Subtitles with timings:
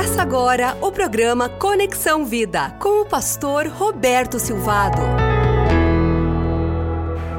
[0.00, 5.29] Começa agora o programa Conexão Vida com o pastor Roberto Silvado.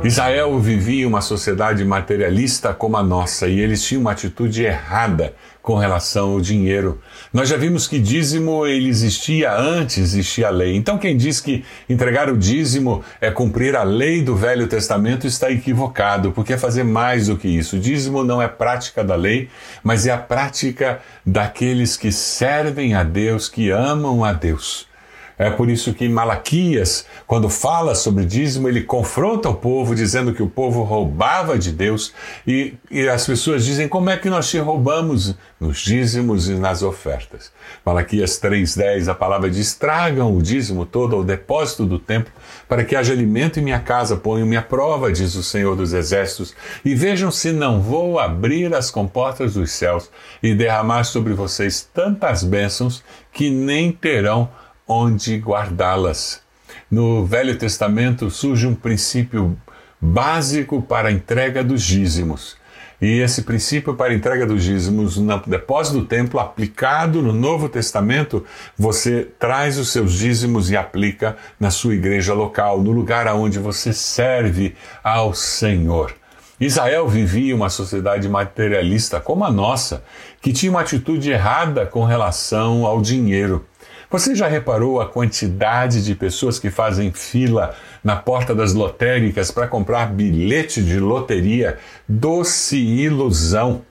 [0.04, 5.76] Israel vivia uma sociedade materialista como a nossa e eles tinham uma atitude errada com
[5.76, 7.00] relação ao dinheiro.
[7.32, 10.76] Nós já vimos que dízimo ele existia antes existia a lei.
[10.76, 15.52] Então quem diz que entregar o dízimo é cumprir a lei do Velho Testamento está
[15.52, 17.76] equivocado, porque é fazer mais do que isso.
[17.76, 19.50] O dízimo não é prática da lei,
[19.84, 24.90] mas é a prática daqueles que servem a Deus, que amam a Deus.
[25.38, 30.44] É por isso que Malaquias, quando fala sobre dízimo, ele confronta o povo, dizendo que
[30.44, 32.14] o povo roubava de Deus,
[32.46, 36.84] e, e as pessoas dizem: como é que nós te roubamos nos dízimos e nas
[36.84, 37.52] ofertas?
[37.86, 42.32] Malaquias 3,10, a palavra diz: tragam o dízimo todo ao depósito do templo,
[42.68, 46.54] para que haja alimento em minha casa, ponham-me à prova, diz o Senhor dos Exércitos,
[46.86, 50.10] e vejam se não vou abrir as comportas dos céus
[50.42, 54.50] e derramar sobre vocês tantas bênçãos que nem terão
[54.92, 56.42] onde guardá-las.
[56.90, 59.58] No Velho Testamento surge um princípio
[60.02, 62.58] básico para a entrega dos dízimos.
[63.02, 67.70] E esse princípio para a entrega dos dízimos no depósito do templo, aplicado no Novo
[67.70, 68.46] Testamento,
[68.78, 73.94] você traz os seus dízimos e aplica na sua igreja local, no lugar aonde você
[73.94, 76.14] serve ao Senhor.
[76.60, 80.04] Israel vivia uma sociedade materialista como a nossa,
[80.42, 83.66] que tinha uma atitude errada com relação ao dinheiro.
[84.12, 87.74] Você já reparou a quantidade de pessoas que fazem fila
[88.04, 91.78] na porta das lotéricas para comprar bilhete de loteria?
[92.10, 93.84] Doce ilusão!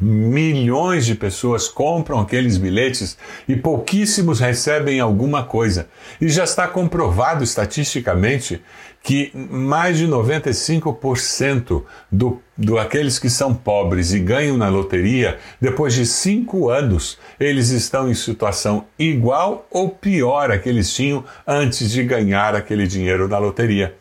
[0.00, 3.18] Milhões de pessoas compram aqueles bilhetes
[3.48, 5.88] e pouquíssimos recebem alguma coisa.
[6.20, 8.62] E já está comprovado estatisticamente
[9.02, 15.94] que mais de 95% do, do aqueles que são pobres e ganham na loteria, depois
[15.94, 21.90] de cinco anos, eles estão em situação igual ou pior a que eles tinham antes
[21.90, 23.94] de ganhar aquele dinheiro na loteria.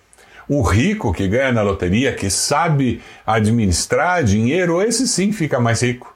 [0.49, 6.15] O rico que ganha na loteria, que sabe administrar dinheiro, esse sim fica mais rico.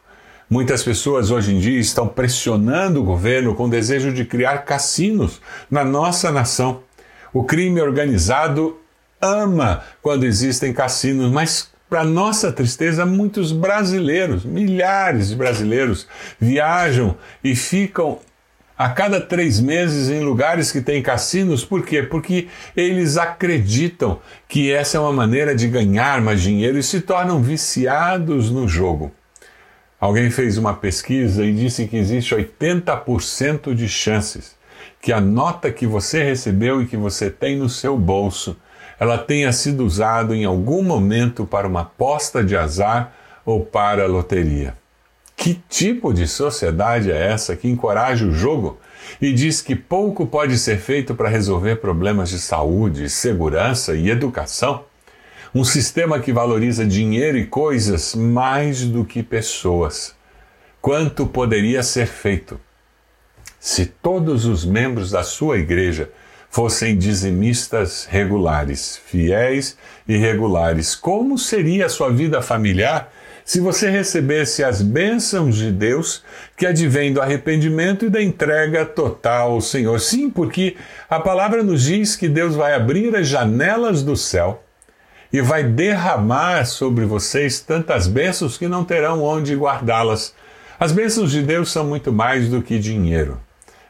[0.49, 5.41] Muitas pessoas hoje em dia estão pressionando o governo com o desejo de criar cassinos
[5.69, 6.81] na nossa nação.
[7.33, 8.77] O crime organizado
[9.21, 16.07] ama quando existem cassinos, mas para nossa tristeza, muitos brasileiros, milhares de brasileiros,
[16.39, 18.19] viajam e ficam
[18.83, 21.63] a cada três meses em lugares que têm cassinos.
[21.63, 22.01] Por quê?
[22.01, 27.43] Porque eles acreditam que essa é uma maneira de ganhar mais dinheiro e se tornam
[27.43, 29.11] viciados no jogo.
[29.99, 34.59] Alguém fez uma pesquisa e disse que existe 80% de chances
[34.99, 38.57] que a nota que você recebeu e que você tem no seu bolso,
[38.99, 43.13] ela tenha sido usada em algum momento para uma aposta de azar
[43.45, 44.80] ou para a loteria.
[45.41, 48.79] Que tipo de sociedade é essa que encoraja o jogo
[49.19, 54.85] e diz que pouco pode ser feito para resolver problemas de saúde, segurança e educação?
[55.51, 60.13] Um sistema que valoriza dinheiro e coisas mais do que pessoas.
[60.79, 62.59] Quanto poderia ser feito
[63.59, 66.11] se todos os membros da sua igreja
[66.51, 69.75] fossem dizimistas regulares, fiéis
[70.07, 70.93] e regulares?
[70.93, 73.11] Como seria a sua vida familiar?
[73.43, 76.23] se você recebesse as bênçãos de Deus
[76.55, 79.99] que advêm do arrependimento e da entrega total ao Senhor.
[79.99, 80.77] Sim, porque
[81.09, 84.63] a palavra nos diz que Deus vai abrir as janelas do céu
[85.33, 90.33] e vai derramar sobre vocês tantas bênçãos que não terão onde guardá-las.
[90.79, 93.39] As bênçãos de Deus são muito mais do que dinheiro.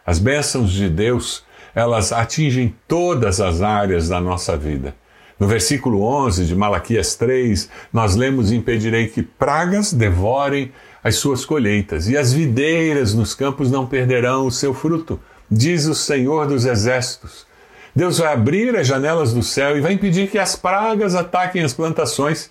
[0.05, 1.43] As bênçãos de Deus,
[1.75, 4.95] elas atingem todas as áreas da nossa vida.
[5.39, 10.71] No versículo 11 de Malaquias 3, nós lemos: Impedirei que pragas devorem
[11.03, 15.95] as suas colheitas, e as videiras nos campos não perderão o seu fruto, diz o
[15.95, 17.47] Senhor dos Exércitos.
[17.95, 21.73] Deus vai abrir as janelas do céu e vai impedir que as pragas ataquem as
[21.73, 22.49] plantações.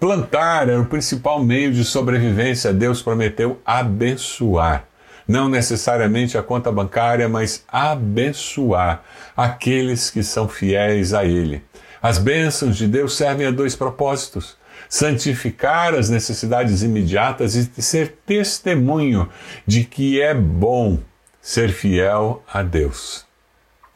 [0.00, 2.72] Plantar era o principal meio de sobrevivência.
[2.72, 4.84] Deus prometeu abençoar.
[5.26, 9.02] Não necessariamente a conta bancária, mas abençoar
[9.36, 11.62] aqueles que são fiéis a Ele.
[12.00, 14.56] As bênçãos de Deus servem a dois propósitos:
[14.88, 19.28] santificar as necessidades imediatas e ser testemunho
[19.66, 21.00] de que é bom
[21.40, 23.26] ser fiel a Deus.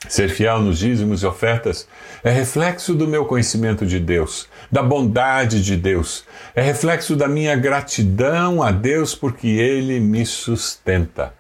[0.08, 1.86] Ser fiel nos dízimos e ofertas
[2.24, 6.24] é reflexo do meu conhecimento de Deus, da bondade de Deus,
[6.54, 11.34] é reflexo da minha gratidão a Deus porque Ele me sustenta.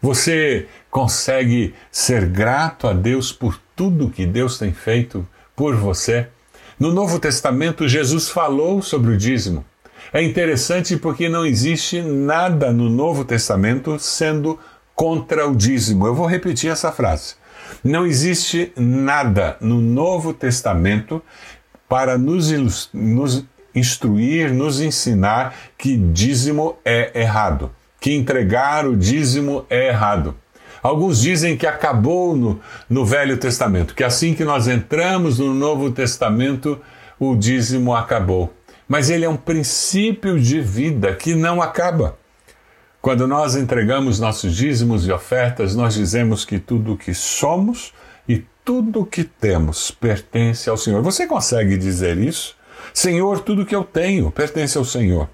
[0.00, 6.28] Você consegue ser grato a Deus por tudo que Deus tem feito por você.
[6.80, 9.64] No Novo Testamento, Jesus falou sobre o dízimo.
[10.12, 14.58] É interessante porque não existe nada no Novo Testamento sendo
[14.94, 16.06] contra o dízimo.
[16.06, 17.34] Eu vou repetir essa frase.
[17.82, 21.22] Não existe nada no Novo Testamento
[21.88, 27.70] para nos, nos instruir, nos ensinar que dízimo é errado,
[28.00, 30.34] que entregar o dízimo é errado.
[30.82, 35.90] Alguns dizem que acabou no, no Velho Testamento, que assim que nós entramos no Novo
[35.90, 36.80] Testamento,
[37.18, 38.52] o dízimo acabou.
[38.88, 42.16] Mas ele é um princípio de vida que não acaba.
[43.06, 47.94] Quando nós entregamos nossos dízimos e ofertas, nós dizemos que tudo o que somos
[48.28, 51.00] e tudo o que temos pertence ao Senhor.
[51.02, 52.56] Você consegue dizer isso?
[52.92, 55.28] Senhor, tudo que eu tenho pertence ao Senhor.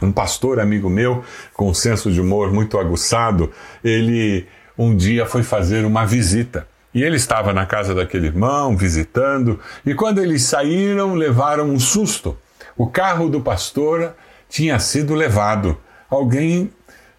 [0.00, 3.50] Um pastor amigo meu, com um senso de humor muito aguçado,
[3.82, 4.46] ele
[4.78, 6.64] um dia foi fazer uma visita.
[6.94, 12.38] E ele estava na casa daquele irmão, visitando, e quando eles saíram, levaram um susto.
[12.76, 14.14] O carro do pastor
[14.48, 15.76] tinha sido levado.
[16.08, 16.70] Alguém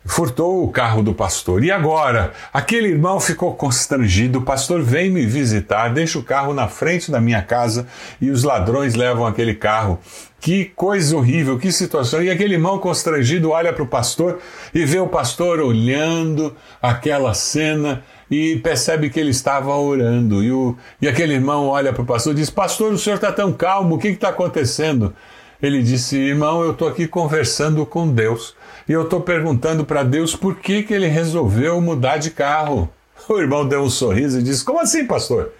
[0.05, 1.63] furtou o carro do pastor.
[1.63, 2.31] E agora?
[2.53, 4.39] Aquele irmão ficou constrangido.
[4.39, 7.87] O pastor vem me visitar, deixa o carro na frente da minha casa
[8.21, 9.99] e os ladrões levam aquele carro.
[10.39, 12.21] Que coisa horrível, que situação.
[12.21, 14.39] E aquele irmão constrangido olha para o pastor
[14.73, 20.43] e vê o pastor olhando aquela cena e percebe que ele estava orando.
[20.43, 23.31] E, o, e aquele irmão olha para o pastor e diz: Pastor, o senhor está
[23.31, 25.15] tão calmo, o que está acontecendo?
[25.61, 28.55] Ele disse: Irmão, eu estou aqui conversando com Deus
[28.87, 32.89] e eu estou perguntando para Deus por que, que ele resolveu mudar de carro.
[33.27, 35.51] O irmão deu um sorriso e disse: Como assim, pastor?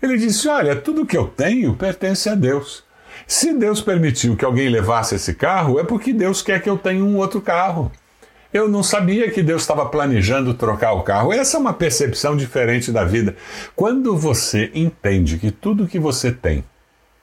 [0.00, 2.84] Ele disse: Olha, tudo que eu tenho pertence a Deus.
[3.26, 7.04] Se Deus permitiu que alguém levasse esse carro, é porque Deus quer que eu tenha
[7.04, 7.92] um outro carro.
[8.52, 11.32] Eu não sabia que Deus estava planejando trocar o carro.
[11.32, 13.36] Essa é uma percepção diferente da vida.
[13.76, 16.64] Quando você entende que tudo que você tem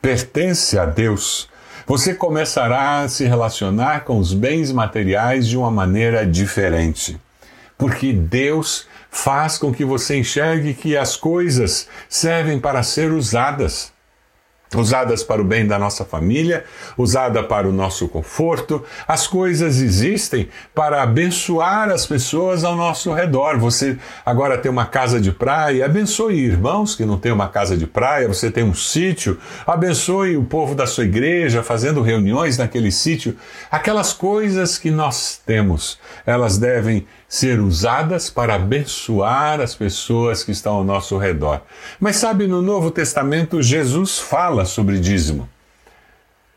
[0.01, 1.49] pertence a Deus,
[1.87, 7.17] você começará a se relacionar com os bens materiais de uma maneira diferente.
[7.77, 13.93] Porque Deus faz com que você enxergue que as coisas servem para ser usadas
[14.75, 16.65] usadas para o bem da nossa família,
[16.97, 18.83] usada para o nosso conforto.
[19.07, 23.57] As coisas existem para abençoar as pessoas ao nosso redor.
[23.57, 27.87] Você agora tem uma casa de praia, abençoe irmãos que não têm uma casa de
[27.87, 33.35] praia, você tem um sítio, abençoe o povo da sua igreja fazendo reuniões naquele sítio.
[33.71, 40.75] Aquelas coisas que nós temos, elas devem ser usadas para abençoar as pessoas que estão
[40.75, 41.61] ao nosso redor.
[41.99, 45.49] Mas sabe, no Novo Testamento, Jesus fala sobre dízimo.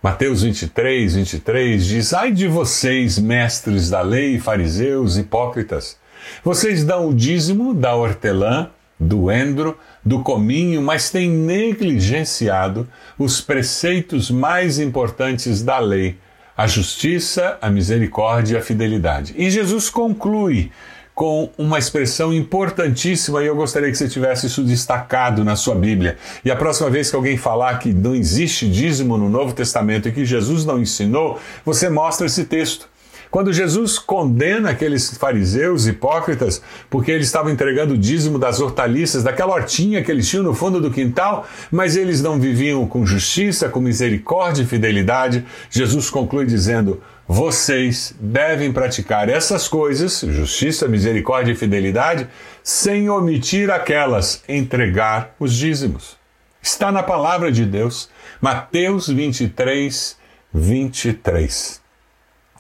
[0.03, 5.99] Mateus 23, 23 diz: Ai de vocês, mestres da lei, fariseus, hipócritas!
[6.45, 12.89] Vocês dão o dízimo da hortelã, do endro, do cominho, mas têm negligenciado
[13.19, 16.19] os preceitos mais importantes da lei
[16.61, 19.35] a justiça, a misericórdia e a fidelidade.
[19.35, 20.71] E Jesus conclui
[21.15, 26.19] com uma expressão importantíssima e eu gostaria que você tivesse isso destacado na sua Bíblia.
[26.45, 30.13] E a próxima vez que alguém falar que não existe dízimo no Novo Testamento e
[30.13, 32.90] que Jesus não ensinou, você mostra esse texto.
[33.31, 36.61] Quando Jesus condena aqueles fariseus hipócritas
[36.91, 40.81] porque eles estavam entregando o dízimo das hortaliças, daquela hortinha que eles tinham no fundo
[40.81, 47.01] do quintal, mas eles não viviam com justiça, com misericórdia e fidelidade, Jesus conclui dizendo:
[47.29, 52.27] vocês devem praticar essas coisas, justiça, misericórdia e fidelidade,
[52.65, 56.19] sem omitir aquelas, entregar os dízimos.
[56.61, 58.11] Está na palavra de Deus,
[58.41, 60.17] Mateus 23,
[60.53, 61.80] 23.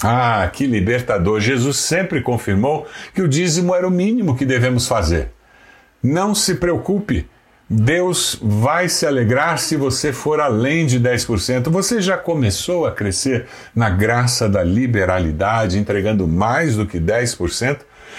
[0.02, 1.40] Ah, que libertador!
[1.40, 5.30] Jesus sempre confirmou que o dízimo era o mínimo que devemos fazer.
[6.02, 7.28] Não se preocupe,
[7.68, 11.68] Deus vai se alegrar se você for além de 10%.
[11.68, 17.78] Você já começou a crescer na graça da liberalidade, entregando mais do que 10%?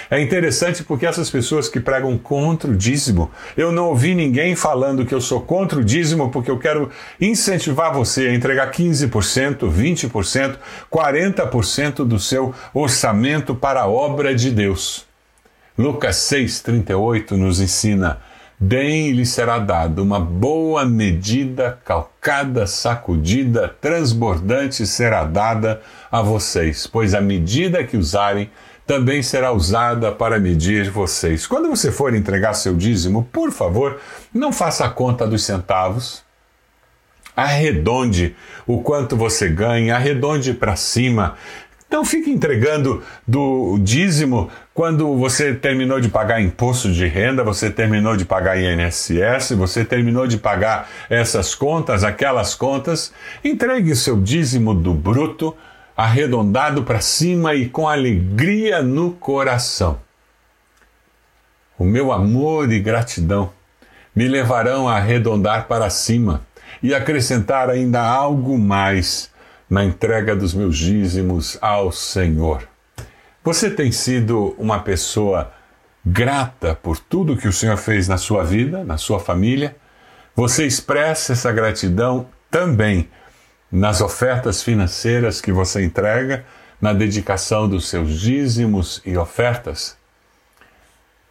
[0.09, 5.05] É interessante porque essas pessoas que pregam contra o dízimo, eu não ouvi ninguém falando
[5.05, 6.89] que eu sou contra o dízimo porque eu quero
[7.19, 10.55] incentivar você a entregar 15%, 20%,
[10.91, 15.05] 40% do seu orçamento para a obra de Deus.
[15.77, 18.19] Lucas 6,38 nos ensina:
[18.69, 25.81] e lhe será dado uma boa medida, calcada, sacudida, transbordante será dada
[26.11, 28.51] a vocês, pois a medida que usarem
[28.91, 31.47] também será usada para medir vocês.
[31.47, 34.01] Quando você for entregar seu dízimo, por favor,
[34.33, 36.21] não faça a conta dos centavos.
[37.33, 38.35] Arredonde
[38.67, 41.35] o quanto você ganha, arredonde para cima.
[41.89, 48.17] Não fique entregando do dízimo quando você terminou de pagar imposto de renda, você terminou
[48.17, 53.13] de pagar INSS, você terminou de pagar essas contas, aquelas contas.
[53.41, 55.55] Entregue seu dízimo do bruto
[56.01, 59.99] arredondado para cima e com alegria no coração.
[61.77, 63.51] o meu amor e gratidão
[64.15, 66.41] me levarão a arredondar para cima
[66.81, 69.29] e acrescentar ainda algo mais
[69.69, 72.67] na entrega dos meus dízimos ao Senhor.
[73.43, 75.51] Você tem sido uma pessoa
[76.03, 79.75] grata por tudo que o Senhor fez na sua vida, na sua família?
[80.35, 83.07] Você expressa essa gratidão também
[83.71, 86.45] nas ofertas financeiras que você entrega,
[86.81, 89.95] na dedicação dos seus dízimos e ofertas?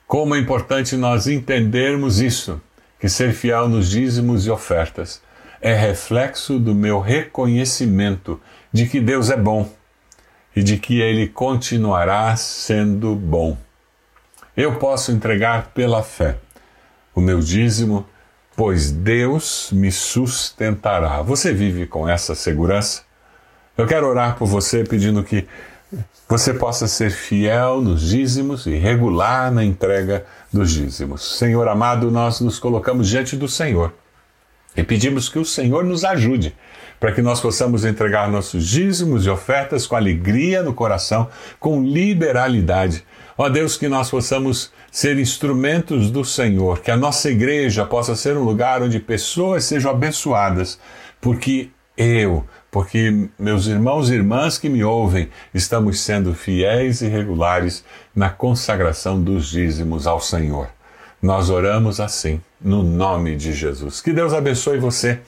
[0.06, 2.60] Como é importante nós entendermos isso,
[2.98, 5.22] que ser fiel nos dízimos e ofertas
[5.60, 8.40] é reflexo do meu reconhecimento
[8.72, 9.70] de que Deus é bom
[10.56, 13.56] e de que Ele continuará sendo bom.
[14.56, 16.38] Eu posso entregar pela fé
[17.14, 18.06] o meu dízimo,
[18.60, 21.22] pois Deus me sustentará.
[21.22, 23.04] Você vive com essa segurança?
[23.74, 25.48] Eu quero orar por você pedindo que
[26.28, 31.38] você possa ser fiel nos dízimos e regular na entrega dos dízimos.
[31.38, 33.94] Senhor amado, nós nos colocamos diante do Senhor
[34.76, 36.54] e pedimos que o Senhor nos ajude
[37.00, 43.06] para que nós possamos entregar nossos dízimos e ofertas com alegria no coração, com liberalidade.
[43.42, 48.36] Ó Deus, que nós possamos ser instrumentos do Senhor, que a nossa igreja possa ser
[48.36, 50.78] um lugar onde pessoas sejam abençoadas,
[51.22, 57.82] porque eu, porque meus irmãos e irmãs que me ouvem, estamos sendo fiéis e regulares
[58.14, 60.68] na consagração dos dízimos ao Senhor.
[61.22, 64.02] Nós oramos assim, no nome de Jesus.
[64.02, 65.18] Que Deus abençoe você,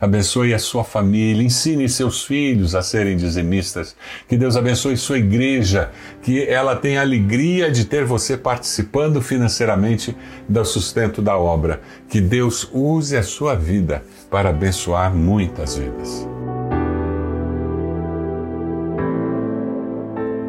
[0.00, 3.96] abençoe a sua família, ensine seus filhos a serem dizimistas.
[4.28, 5.90] Que Deus abençoe sua igreja,
[6.22, 10.16] que ela tenha alegria de ter você participando financeiramente
[10.48, 11.80] do sustento da obra.
[12.08, 16.26] Que Deus use a sua vida para abençoar muitas vidas.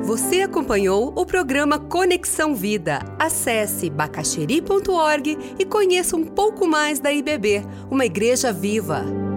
[0.10, 3.00] Você acompanhou o programa Conexão Vida.
[3.20, 9.29] Acesse bacacheri.org e conheça um pouco mais da IBB, uma igreja viva.